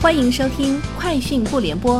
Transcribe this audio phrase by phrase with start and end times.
[0.00, 1.96] 欢迎收听《快讯不联播》，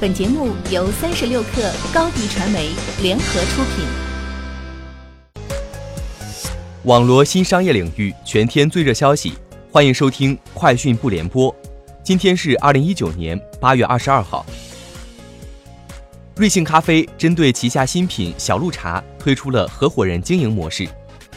[0.00, 2.70] 本节目由三十六克高低传媒
[3.02, 3.84] 联合出品。
[6.84, 9.34] 网罗新商业领域全天最热消息，
[9.70, 11.52] 欢迎收听《快讯不联播》。
[12.02, 14.46] 今天是二零一九年八月二十二号。
[16.36, 20.88] 瑞幸咖啡针对旗下新品小鹿茶推出了合伙人经营模式，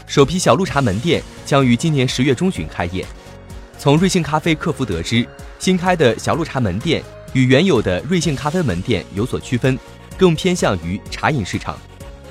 [0.07, 3.05] 首批小鹿茶门店将于今年十月中旬开业。
[3.77, 5.27] 从瑞幸咖啡客服得知，
[5.59, 7.03] 新开的小鹿茶门店
[7.33, 9.77] 与原有的瑞幸咖啡门店有所区分，
[10.17, 11.77] 更偏向于茶饮市场。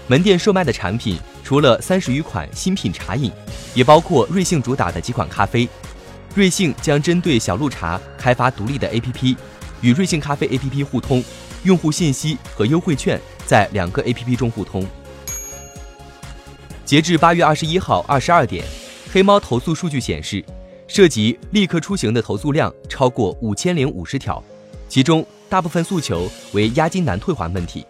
[0.07, 3.31] 门店售卖的产品除了三十余款新品茶饮，
[3.75, 5.69] 也包括瑞幸主打的几款咖啡。
[6.35, 9.37] 瑞幸将针对小鹿茶开发独立的 APP，
[9.81, 11.23] 与瑞幸咖啡 APP 互通，
[11.63, 14.85] 用户信息和优惠券在两个 APP 中互通。
[16.85, 18.65] 截至八月二十一号二十二点，
[19.13, 20.45] 黑猫投诉数据显示。
[20.87, 24.43] 涉及立刻出行的投诉量超过五千零五十条，
[24.89, 27.87] 其中大部分诉求为押金难退还问题。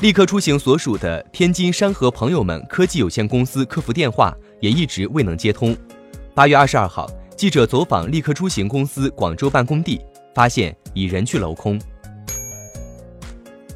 [0.00, 5.76] 立刻出行所属的天津山河朋友们科技有限公司客服电话也一直未能接通。
[6.34, 10.00] 八月二十二号，记者走访立刻出行公司广州办公地，
[10.34, 11.80] 发现已人去楼空。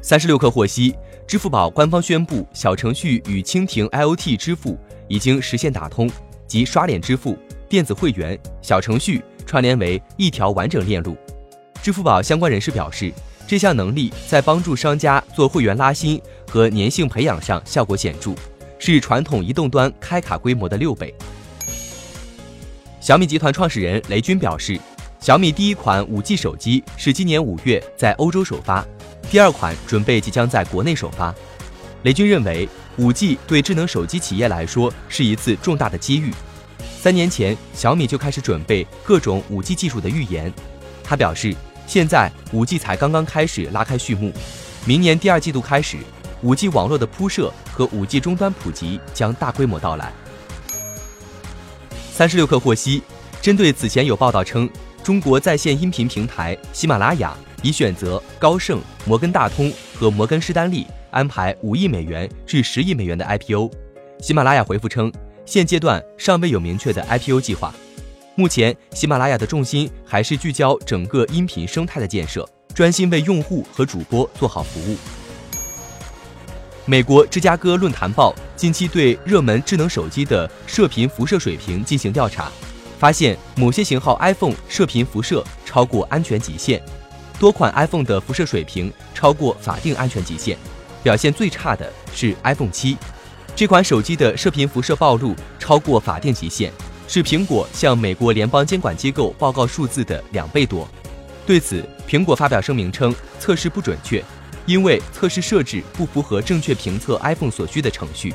[0.01, 6.09] 三十六氪获悉，支付宝官方宣布，小程序与蜻蜓 IoT 支付已经实现打通，
[6.47, 7.37] 即刷脸支付。
[7.69, 11.17] 电子会员小程序串联为一条完整链路。
[11.81, 13.11] 支付宝相关人士表示，
[13.47, 18.33] 这项能力在帮助商家做会员拉新和粘性培养上效果显著，
[18.79, 21.13] 是传统移动端开卡规模的六倍。
[22.99, 24.77] 小米集团创始人雷军表示，
[25.19, 28.85] 小米第一款 5G 手机是今年五月在欧洲首发，
[29.29, 31.33] 第二款准备即将在国内首发。
[32.03, 36.33] 雷军认为，5G 对智能手机企业来说是一次重大的机遇。
[37.07, 40.51] 三年前，小米就开始准备各种五 G 技术的预言。
[41.01, 41.55] 他表示，
[41.87, 44.29] 现在五 G 才刚刚开始拉开序幕，
[44.85, 45.95] 明年第二季度开始，
[46.41, 50.11] 五 G 网络的铺设和五 G 终端普及将大规模到来。
[52.11, 53.01] 三十六氪获悉，
[53.41, 54.69] 针对此前有报道称
[55.01, 63.71] 中国在线音频平台喜马拉雅已选择高盛、摩根大通和摩根士丹利安排五亿美元至十亿美元的 IPO，
[64.19, 65.09] 喜马拉雅回复称。
[65.47, 67.73] 现阶段尚未有明确的 IPO 计划，
[68.35, 74.97] 目前喜马拉雅的重心还是聚焦整个音频生态的建设，专心为用户和主播做好服务。
[76.83, 82.51] 美国芝加哥论坛报近期对热门智能手机的射频辐射水平进行调查，
[82.99, 86.81] 发现某些型号 iPhone 射频辐射超过安全极限，
[87.39, 90.57] 多款 iPhone 的辐射水平超过法定安全极限，
[91.01, 92.97] 表现最差的是 iPhone 七。
[93.57, 96.69] 这款手机的射频辐射暴露超过法定极限，
[97.07, 100.87] 是苹果向美国联邦监管机构报告数字的两倍多。
[101.43, 104.23] 对此，苹果发表声明称，测试不准确，
[104.67, 108.31] 因为测试设置不符合正确评测 iPhone 所需的程序。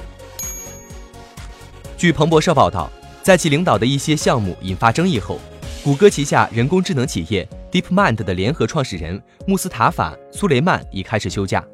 [1.96, 2.90] 据彭博社报道，
[3.22, 5.38] 在其领导的一些项目引发争议后，
[5.84, 11.64] 谷歌旗下人工智能企业 DeepMind 的联合创始人穆斯塔法·苏雷曼已开始休假。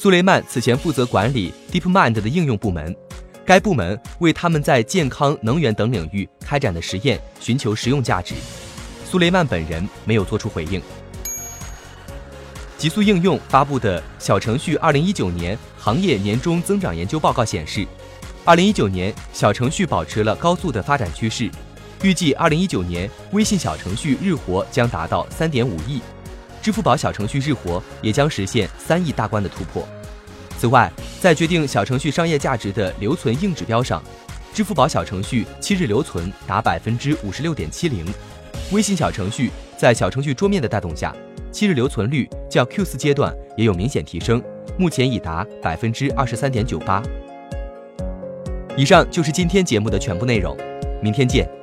[0.00, 2.94] 苏雷曼此前负责管理 DeepMind 的应用部门，
[3.44, 8.36] 该部门为他们在健康、能源等领域开展的实验寻求实用价值。
[9.04, 10.80] 苏雷曼本人没有做出回应。
[12.76, 17.84] 极速应用发布的小程序2019年行业年终增长研究报告显示
[18.44, 21.50] ，2019年小程序保持了高速的发展趋势，
[22.04, 26.00] 预计2019年微信小程序日活将达到3.5亿。
[26.68, 29.88] 支付宝小程序日活也将实现三亿大关的突破。
[30.58, 34.02] 此外，在决定小程序商业价值的留存硬指标上，
[34.52, 38.04] 支付宝小程序七日留存达百分之五十六点七零，
[38.70, 41.16] 微信小程序在小程序桌面的带动下，
[41.50, 44.42] 七日留存率较 Q 四阶段也有明显提升，
[44.76, 47.02] 目前已达百分之二十三点九八。
[48.76, 50.54] 以上就是今天节目的全部内容，
[51.02, 51.57] 明天见。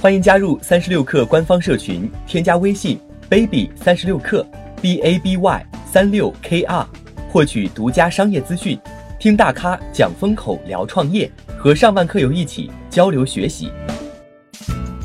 [0.00, 4.46] 欢迎加入三十六氪官方社群，添加微信 baby 三十六氪
[4.80, 6.86] b a b y 三六 k r，
[7.28, 8.78] 获取独家商业资讯，
[9.18, 11.28] 听大咖讲风口，聊创业，
[11.58, 13.72] 和上万客友一起交流学习。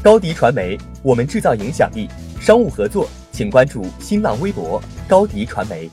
[0.04, 2.08] 高迪传媒，我们制造影响力。
[2.40, 5.90] 商务合作，请关注新浪微博高迪传媒。